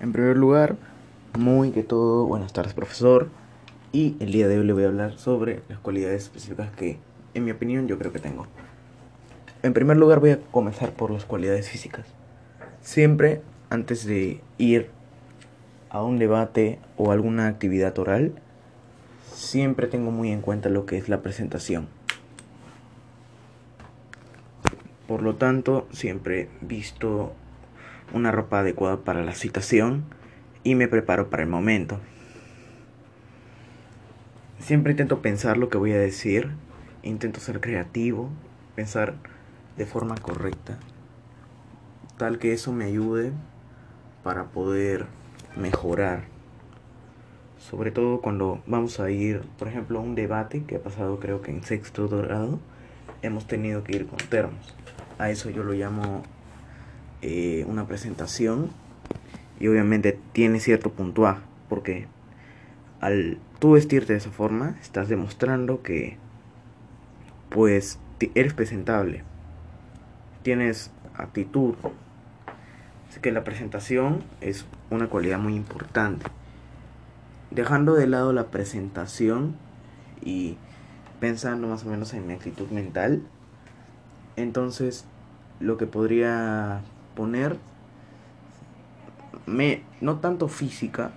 En 0.00 0.12
primer 0.12 0.38
lugar, 0.38 0.76
muy 1.38 1.72
que 1.72 1.82
todo, 1.82 2.24
buenas 2.24 2.54
tardes 2.54 2.72
profesor. 2.72 3.28
Y 3.92 4.16
el 4.18 4.32
día 4.32 4.48
de 4.48 4.58
hoy 4.58 4.64
le 4.64 4.72
voy 4.72 4.84
a 4.84 4.86
hablar 4.86 5.18
sobre 5.18 5.62
las 5.68 5.78
cualidades 5.78 6.22
específicas 6.22 6.70
que, 6.70 6.98
en 7.34 7.44
mi 7.44 7.50
opinión, 7.50 7.86
yo 7.86 7.98
creo 7.98 8.10
que 8.10 8.18
tengo. 8.18 8.46
En 9.62 9.74
primer 9.74 9.98
lugar 9.98 10.20
voy 10.20 10.30
a 10.30 10.40
comenzar 10.40 10.92
por 10.92 11.10
las 11.10 11.26
cualidades 11.26 11.68
físicas. 11.68 12.06
Siempre, 12.80 13.42
antes 13.68 14.06
de 14.06 14.40
ir 14.56 14.88
a 15.90 16.02
un 16.02 16.18
debate 16.18 16.78
o 16.96 17.12
alguna 17.12 17.48
actividad 17.48 17.98
oral, 17.98 18.32
siempre 19.34 19.86
tengo 19.86 20.10
muy 20.10 20.30
en 20.30 20.40
cuenta 20.40 20.70
lo 20.70 20.86
que 20.86 20.96
es 20.96 21.10
la 21.10 21.20
presentación. 21.20 21.88
Por 25.06 25.20
lo 25.20 25.34
tanto, 25.34 25.86
siempre 25.92 26.48
visto 26.62 27.34
una 28.12 28.32
ropa 28.32 28.60
adecuada 28.60 28.98
para 28.98 29.22
la 29.22 29.34
citación 29.34 30.04
y 30.62 30.74
me 30.74 30.88
preparo 30.88 31.30
para 31.30 31.42
el 31.42 31.48
momento. 31.48 31.98
Siempre 34.58 34.92
intento 34.92 35.22
pensar 35.22 35.56
lo 35.56 35.68
que 35.68 35.78
voy 35.78 35.92
a 35.92 35.98
decir, 35.98 36.50
intento 37.02 37.40
ser 37.40 37.60
creativo, 37.60 38.30
pensar 38.74 39.14
de 39.76 39.86
forma 39.86 40.16
correcta, 40.16 40.78
tal 42.18 42.38
que 42.38 42.52
eso 42.52 42.72
me 42.72 42.84
ayude 42.84 43.32
para 44.22 44.44
poder 44.44 45.06
mejorar. 45.56 46.24
Sobre 47.58 47.90
todo 47.90 48.20
cuando 48.20 48.62
vamos 48.66 49.00
a 49.00 49.10
ir, 49.10 49.42
por 49.58 49.68
ejemplo, 49.68 49.98
a 49.98 50.02
un 50.02 50.14
debate 50.14 50.64
que 50.64 50.76
ha 50.76 50.82
pasado 50.82 51.20
creo 51.20 51.42
que 51.42 51.50
en 51.50 51.62
sexto 51.62 52.08
dorado, 52.08 52.58
hemos 53.22 53.46
tenido 53.46 53.84
que 53.84 53.96
ir 53.96 54.06
con 54.06 54.18
termos. 54.18 54.74
A 55.18 55.30
eso 55.30 55.50
yo 55.50 55.62
lo 55.62 55.72
llamo 55.72 56.22
eh, 57.22 57.64
una 57.68 57.86
presentación 57.86 58.70
y 59.58 59.68
obviamente 59.68 60.18
tiene 60.32 60.60
cierto 60.60 60.90
puntuaje 60.92 61.42
porque 61.68 62.06
al 63.00 63.38
tú 63.58 63.72
vestirte 63.72 64.12
de 64.12 64.18
esa 64.18 64.30
forma 64.30 64.76
estás 64.80 65.08
demostrando 65.08 65.82
que 65.82 66.16
pues 67.50 67.98
eres 68.34 68.54
presentable 68.54 69.24
tienes 70.42 70.90
actitud. 71.14 71.74
Así 73.08 73.20
que 73.20 73.32
la 73.32 73.44
presentación 73.44 74.22
es 74.40 74.64
una 74.90 75.08
cualidad 75.08 75.38
muy 75.38 75.54
importante. 75.54 76.26
Dejando 77.50 77.94
de 77.94 78.06
lado 78.06 78.32
la 78.32 78.46
presentación 78.46 79.56
y 80.22 80.56
pensando 81.18 81.68
más 81.68 81.84
o 81.84 81.88
menos 81.88 82.14
en 82.14 82.26
mi 82.26 82.32
actitud 82.32 82.68
mental 82.70 83.22
entonces 84.36 85.04
lo 85.58 85.76
que 85.76 85.86
podría 85.86 86.80
poner 87.20 87.58
me 89.44 89.82
no 90.00 90.20
tanto 90.20 90.48
física 90.48 91.10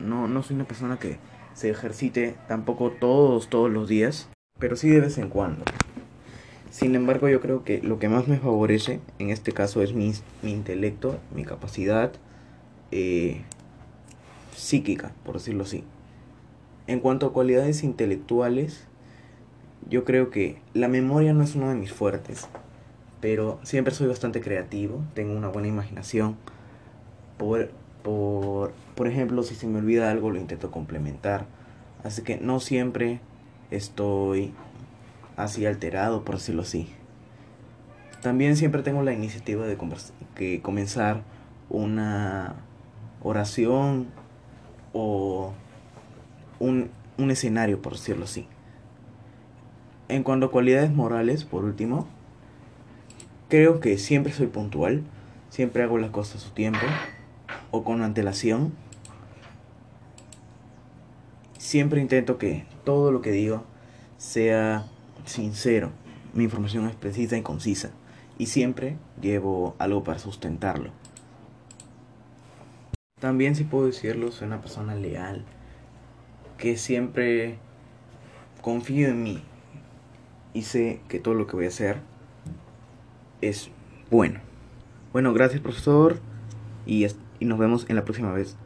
no 0.00 0.26
no 0.26 0.42
soy 0.42 0.56
una 0.56 0.64
persona 0.64 0.98
que 0.98 1.18
se 1.54 1.70
ejercite 1.70 2.34
tampoco 2.48 2.90
todos 2.90 3.48
todos 3.48 3.70
los 3.70 3.88
días 3.88 4.28
pero 4.58 4.74
sí 4.74 4.88
de 4.88 5.00
vez 5.00 5.16
en 5.18 5.28
cuando. 5.28 5.64
Sin 6.72 6.96
embargo 6.96 7.28
yo 7.28 7.40
creo 7.40 7.62
que 7.62 7.80
lo 7.82 8.00
que 8.00 8.08
más 8.08 8.26
me 8.26 8.38
favorece 8.38 8.98
en 9.20 9.30
este 9.30 9.52
caso 9.52 9.80
es 9.80 9.92
mi, 9.92 10.12
mi 10.42 10.50
intelecto 10.50 11.20
mi 11.32 11.44
capacidad 11.44 12.10
eh, 12.90 13.42
psíquica 14.56 15.12
por 15.24 15.34
decirlo 15.34 15.62
así. 15.62 15.84
En 16.88 16.98
cuanto 16.98 17.26
a 17.26 17.32
cualidades 17.32 17.84
intelectuales 17.84 18.88
yo 19.88 20.02
creo 20.02 20.30
que 20.30 20.58
la 20.72 20.88
memoria 20.88 21.32
no 21.32 21.44
es 21.44 21.54
uno 21.54 21.68
de 21.68 21.76
mis 21.76 21.92
fuertes 21.92 22.48
pero 23.24 23.58
siempre 23.62 23.94
soy 23.94 24.06
bastante 24.06 24.42
creativo, 24.42 25.02
tengo 25.14 25.34
una 25.34 25.48
buena 25.48 25.66
imaginación. 25.66 26.36
Por, 27.38 27.70
por, 28.02 28.74
por 28.94 29.06
ejemplo, 29.06 29.42
si 29.42 29.54
se 29.54 29.66
me 29.66 29.78
olvida 29.78 30.10
algo, 30.10 30.30
lo 30.30 30.38
intento 30.38 30.70
complementar. 30.70 31.46
Así 32.02 32.20
que 32.20 32.36
no 32.36 32.60
siempre 32.60 33.20
estoy 33.70 34.52
así 35.38 35.64
alterado, 35.64 36.22
por 36.22 36.34
decirlo 36.34 36.60
así. 36.60 36.92
También 38.20 38.58
siempre 38.58 38.82
tengo 38.82 39.00
la 39.02 39.14
iniciativa 39.14 39.66
de 39.66 39.78
que 40.34 40.60
comenzar 40.60 41.22
una 41.70 42.56
oración 43.22 44.08
o 44.92 45.54
un, 46.58 46.90
un 47.16 47.30
escenario, 47.30 47.80
por 47.80 47.94
decirlo 47.94 48.24
así. 48.24 48.46
En 50.10 50.24
cuanto 50.24 50.44
a 50.44 50.50
cualidades 50.50 50.92
morales, 50.92 51.44
por 51.44 51.64
último, 51.64 52.06
Creo 53.54 53.78
que 53.78 53.98
siempre 53.98 54.32
soy 54.32 54.48
puntual, 54.48 55.04
siempre 55.48 55.84
hago 55.84 55.96
las 55.96 56.10
cosas 56.10 56.42
a 56.42 56.44
su 56.44 56.50
tiempo 56.50 56.84
o 57.70 57.84
con 57.84 58.02
antelación. 58.02 58.72
Siempre 61.56 62.00
intento 62.00 62.36
que 62.36 62.66
todo 62.82 63.12
lo 63.12 63.22
que 63.22 63.30
digo 63.30 63.62
sea 64.18 64.86
sincero, 65.24 65.92
mi 66.32 66.42
información 66.42 66.88
es 66.88 66.96
precisa 66.96 67.36
y 67.36 67.42
concisa 67.42 67.92
y 68.38 68.46
siempre 68.46 68.96
llevo 69.22 69.76
algo 69.78 70.02
para 70.02 70.18
sustentarlo. 70.18 70.90
También 73.20 73.54
si 73.54 73.62
puedo 73.62 73.86
decirlo, 73.86 74.32
soy 74.32 74.48
una 74.48 74.60
persona 74.60 74.96
leal, 74.96 75.44
que 76.58 76.76
siempre 76.76 77.58
confío 78.62 79.10
en 79.10 79.22
mí 79.22 79.44
y 80.54 80.62
sé 80.62 80.98
que 81.06 81.20
todo 81.20 81.34
lo 81.34 81.46
que 81.46 81.54
voy 81.54 81.66
a 81.66 81.68
hacer 81.68 82.13
es 83.48 83.70
bueno. 84.10 84.40
Bueno, 85.12 85.32
gracias 85.32 85.60
profesor 85.60 86.18
y, 86.86 87.06
y 87.40 87.44
nos 87.44 87.58
vemos 87.58 87.86
en 87.88 87.96
la 87.96 88.04
próxima 88.04 88.32
vez. 88.32 88.56